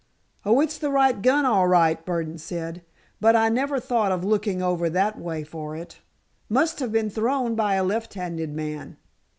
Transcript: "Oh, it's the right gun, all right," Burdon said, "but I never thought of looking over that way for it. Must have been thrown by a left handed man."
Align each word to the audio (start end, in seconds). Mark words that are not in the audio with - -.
"Oh, 0.43 0.61
it's 0.61 0.79
the 0.79 0.89
right 0.89 1.21
gun, 1.21 1.45
all 1.45 1.67
right," 1.67 2.03
Burdon 2.03 2.39
said, 2.39 2.83
"but 3.19 3.35
I 3.35 3.49
never 3.49 3.79
thought 3.79 4.11
of 4.11 4.23
looking 4.23 4.59
over 4.59 4.89
that 4.89 5.15
way 5.19 5.43
for 5.43 5.75
it. 5.75 5.99
Must 6.49 6.79
have 6.79 6.91
been 6.91 7.11
thrown 7.11 7.53
by 7.53 7.75
a 7.75 7.83
left 7.83 8.15
handed 8.15 8.51
man." 8.51 8.97